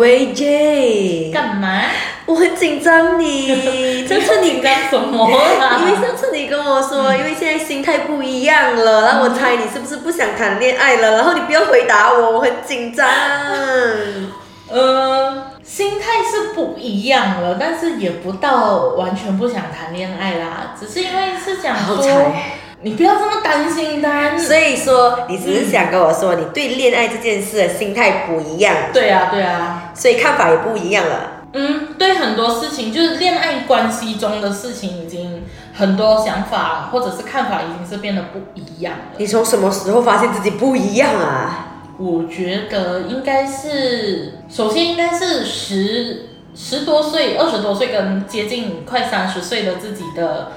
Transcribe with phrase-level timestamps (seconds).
[0.00, 1.82] 喂 J，干嘛？
[2.24, 3.48] 我很紧张你，
[4.08, 5.78] 上次你干什么啦？
[5.78, 11.16] 因为上次你跟我说，因为现在心态不一样了，然后我猜你是不是不想谈恋爱了？
[11.16, 13.06] 然后你不要回答我，我很紧张。
[14.72, 22.59] 呃，心态是不一样了，但是也不到完全不想谈恋爱啦，只是因为是想说，好彩。
[22.82, 24.38] 你不要这么担心的。
[24.38, 28.74] 所以说，你只是想跟我说，你对恋爱这件事的心态不一样。
[28.92, 31.44] 对啊，对啊，所以看法也不一样了。
[31.52, 35.42] 嗯，对很多事情，就是恋爱关系中的事情，已经
[35.74, 39.04] 很多想法或者是看法已经是变得不一样了。
[39.18, 41.66] 你从什么时候发现自己不一样啊？
[41.98, 50.52] 我觉得应该是，首先应该是十十多岁、二十多岁跟接近快三十岁的自己的。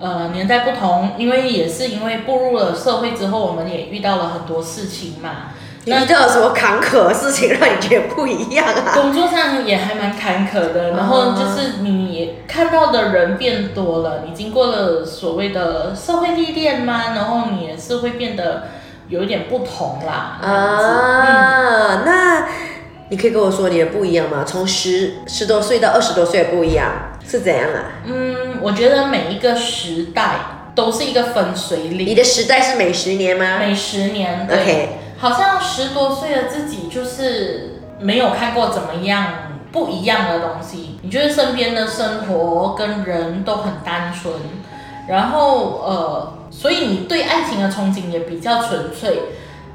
[0.00, 5.52] 呃，年代不同，因为也是因为步入了社会之后，我们也遇到了很多事情嘛。
[5.84, 8.92] 你遇到了什么坎坷的事情让你觉得不一样啊？
[8.94, 18.64] 工作上也还蛮坎坷的，然后就是你看到的人变多了，你经过了所谓的社会历练嘛，然后你也是会变得
[19.08, 20.38] 有一点不同啦。
[20.42, 22.46] 啊，那
[23.10, 24.44] 你可以跟我说你的不一样吗？
[24.46, 26.90] 从十十多岁到二十多岁的不一样。
[27.30, 28.02] 是怎样啊？
[28.06, 30.32] 嗯，我觉得每一个时代
[30.74, 32.04] 都是一个分水岭。
[32.08, 33.58] 你的时代是每十年吗？
[33.60, 34.48] 每十年。
[34.50, 34.98] OK。
[35.16, 39.26] 好像十多岁的自己就是没有看过怎么样
[39.70, 40.98] 不一样的东西。
[41.02, 44.34] 你觉得身边的生活跟人都很单纯，
[45.06, 49.20] 然后呃，所以你对爱情的憧憬也比较纯粹。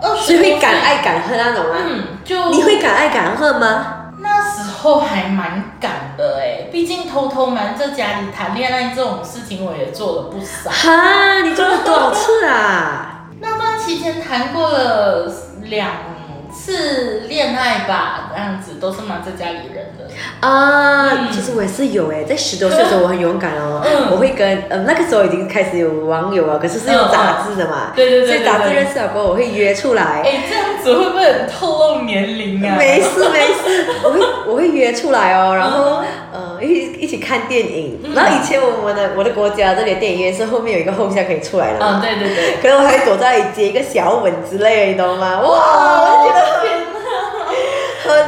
[0.02, 1.76] 二十会敢爱敢恨那种吗？
[1.88, 3.95] 嗯，就你会敢爱敢恨吗？
[4.76, 10.70] 那时候还蛮敢的哎，毕竟偷偷瞒着家里谈恋爱这种事情，我也做了不少。
[10.70, 13.28] 哈，你做了多少次啊？
[13.40, 15.32] 那段期间谈过了
[15.64, 15.88] 两。
[16.58, 20.08] 次恋爱吧，这样子都是瞒着家里人的
[20.40, 21.28] 啊。
[21.30, 30.22] 其实我也是有哎，在十多岁的时候我很勇敢哦，我会跟呃那个时候已经开始有网友啊，可是是用杂志的嘛，对对对，所以杂志认识了过后我会约出来。
[30.24, 31.85] 哎，这样子会不会很透露
[32.16, 32.76] 年龄啊？
[32.78, 38.00] 没事没事，我会 我会约出来哦，然后呃一一起看电影。
[38.16, 45.42] 然后以前我们的我的国家这里的电影院是后面有一个后巷可以出来的嘛，对对对，可能我还躲在那里接一个小吻之类的，你懂吗？
[45.42, 45.48] 哇，
[46.02, 46.46] 我就觉得。
[48.06, 48.26] 很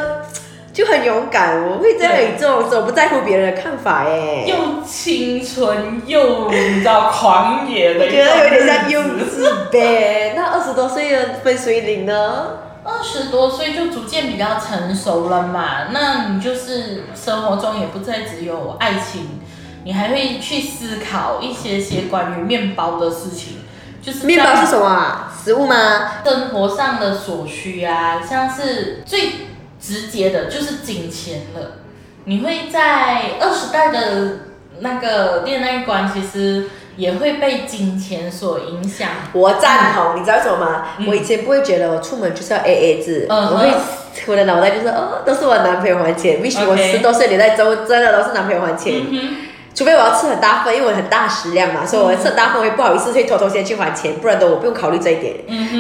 [0.74, 4.44] 就很勇敢，我会在那里做，我不在乎别人的看法哎。
[4.46, 4.56] 又
[4.86, 10.34] 青春又你知道狂野的，我觉得有点像幼稚呗。
[10.36, 12.48] 那二十多岁的分水岭呢？
[12.88, 19.42] 二十多岁就逐渐比较成熟了嘛，那你就是生活中也不再只有爱情，
[19.84, 23.58] 你还会去思考一些些关于面包的事情。
[24.02, 25.34] 就是面包是什么啊？
[25.44, 26.24] 食物吗？
[26.24, 29.48] 生活上的所需啊，像是最
[29.82, 31.80] 直接的就是金钱了。
[32.24, 34.40] 你会在二十代的
[34.80, 39.08] 那个恋爱观，其实也会被金钱所影响。
[39.32, 40.86] 我赞同，你知道什么吗？
[41.08, 43.72] 我以前不会觉得我出门就是要 A A 制，我会
[44.26, 46.42] 我的脑袋就是哦，都是我男朋友还钱。
[46.42, 48.94] 为什么我十多岁年代都真的都是男朋友还钱？
[49.76, 55.36] 除非我要吃很大份，因为我很大食量嘛，所以我吃很大份，我也不好意思去偷偷先去还钱，不然的我不用考虑这一点。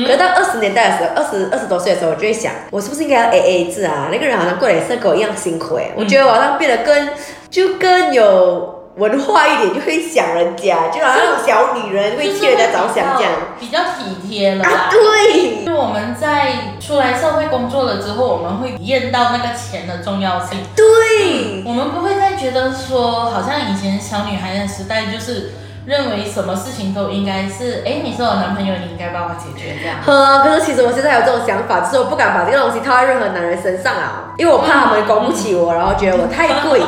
[0.06, 4.10] 可是到二十年代的时候，二十二十多岁的时候，我就会想，我是不是应该要 A A 制啊？
[4.12, 7.10] 那个人好像过来是跟我一样辛苦哎，我觉得我好像变得更
[7.50, 8.77] 就更有。
[8.97, 14.90] 文化一点就会想人家，就好像小女人会替人家着想这样，比较体贴了啊。
[14.90, 20.57] 对，就我们在出来社会工作了之后，我们会体验到那个钱的重要性。
[20.75, 25.52] 对，我们不会再觉得说，好像以前小女孩的时代，就是
[25.86, 29.97] 认为什么事情都应该是，哎，你是我男朋友，你应该帮我解决这样。
[30.03, 36.81] 呵，可是其实我现在有这种想法，就是我不敢把这个东西套在任何男人身上啊，因为我怕他们供不起我，然后觉得我太贵。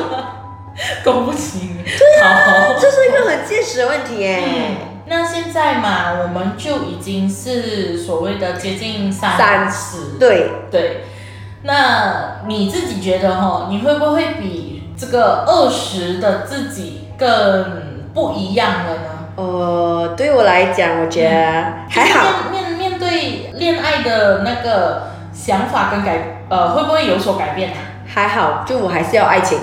[1.04, 4.42] 供不起，对啊，这是一个很现实的问题哎。
[5.08, 11.06] 那现在嘛，我们就已经是所谓的接近三十，对对。
[11.64, 19.10] 那你自己觉得哈，你会不会比这个二十的自己更不一样了呢？
[19.36, 22.52] 呃，对我来讲，我觉得还好。
[22.52, 27.78] 面面对恋爱的那个想法跟改，呃，会不会有所改变呢？
[28.08, 29.58] 还好，就我还是要爱情。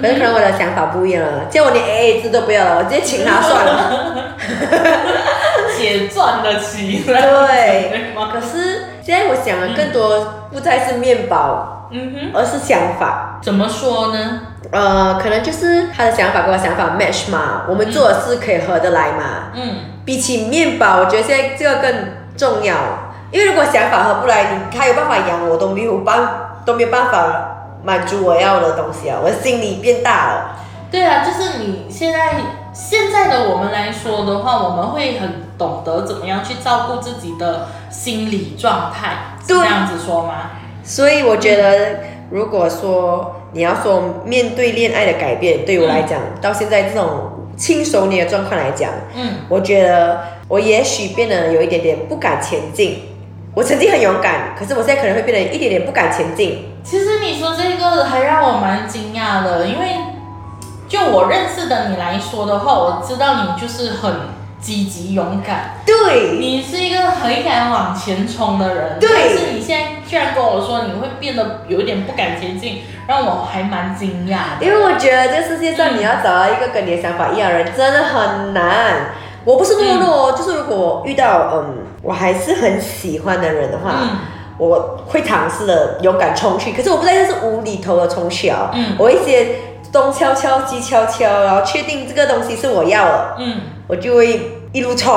[0.00, 4.34] 可是可能我的想法不一样了，叫我连 A A 制都不要了，我直接请他算了。
[5.76, 7.02] 姐赚得起。
[7.04, 8.12] 对。
[8.32, 13.40] 可是现在我想的更多不再是面包，嗯哼，而是想法。
[13.42, 14.40] 怎么说呢？
[14.70, 19.50] 呃，可能就是他的想法跟我想法 match 嘛，我们做的事可以合得来嘛。
[19.54, 19.76] 嗯。
[20.04, 21.92] 比起面包，我觉得现在这个更
[22.36, 22.74] 重要，
[23.30, 26.28] 因为如果想法合不来，你他有办法养我都没有办
[26.64, 27.63] 都没有办法。
[27.84, 30.56] 满足我要的东西啊，我的心里变大了。
[30.90, 32.34] 对啊，就是你现在
[32.72, 40.50] 现在的我们来说的话，我们会很懂得怎么样去照顾自己的心理状态，是这样子说吗？
[40.84, 42.00] 所以我觉得，
[42.30, 53.13] 如果说你要说面对恋爱的改变，对我来讲，到现在这种轻熟年的状况来讲，嗯，我觉得我也许变得有一点点不敢前进。
[53.54, 56.74] 我曾经很勇敢，可是我现在可能会变得一点点不敢前进。
[56.82, 59.86] 其实你说这个还让我蛮惊讶的，因为。
[60.86, 64.14] 就我认识的你来说的话，我知道你就是很
[64.60, 69.00] 积极勇敢，对你是一个很敢往前冲的人。
[69.00, 74.64] 对，但是你现在居然跟我说你会变得有一点不敢前进，让我还蛮惊讶的。
[74.64, 79.14] 因为我觉得这世界上你要找到一个跟你的想法一样的人真的很难。
[79.44, 84.08] 我不是懦弱，就是如果遇到嗯我还是很喜欢的人的话，
[84.58, 86.72] 我会尝试的勇敢冲去。
[86.72, 89.56] 可是我不知道这是无厘头的冲去啊，嗯，我一些。
[89.92, 95.12] 东敲敲西敲敲，然后确定这个东西是我要的，嗯，我就会一路冲，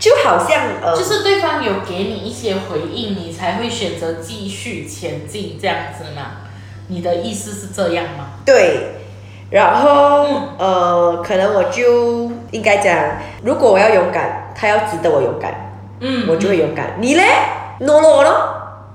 [0.00, 6.48] 就好像呃，就是对方有给你一些回应，你才会选择继续前进这样子嘛？
[6.88, 8.30] 你的意思是这样吗？
[8.46, 9.01] 对，
[9.52, 10.26] 然后
[10.56, 12.96] 呃，可能我就应该讲，
[13.44, 16.94] 如果我要勇敢，他要值得我勇敢，嗯，我就会勇敢。
[16.98, 17.22] 你嘞？
[17.80, 18.32] 懦弱咯？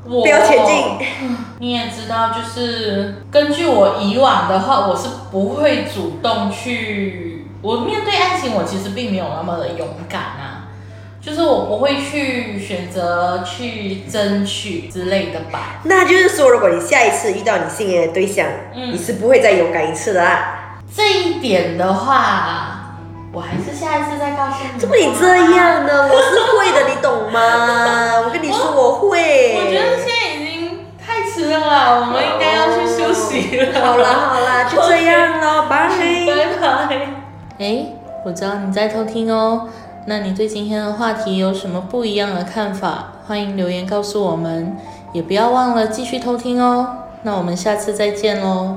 [0.04, 1.07] 不要前进。
[1.59, 7.45] 你也知道，就是根据我以往的话，我是不会主动去。
[7.62, 10.56] 我面对爱情，我其实并没有那么的勇敢啊。
[11.19, 15.81] 就是我不会去选择去争取之类的吧。
[15.84, 20.80] 那就是说，如果你下一次遇到你心仪的对象，你是不会再勇敢一次的啦。
[20.96, 22.94] 这一点的话，
[23.34, 24.80] 我还是下一次再告诉你。
[24.80, 26.10] 怎么你这样呢？
[26.10, 28.22] 我是会的，你懂吗？
[28.25, 29.56] 我跟你说，我会。
[29.58, 33.81] 我觉得现在已经太迟了，我们应该要去休息了。
[33.81, 36.98] 好啦好啦， 就这样喽，拜拜拜。
[37.60, 37.86] 哎，
[38.24, 39.68] 我知道你在偷听哦。
[40.09, 43.12] 那你对今天的话题有什么不一样的看法？
[43.27, 44.77] 欢迎留言告诉我们，
[45.12, 47.00] 也不要忘了继续偷听哦。
[47.24, 48.75] 那我们下次再见喽。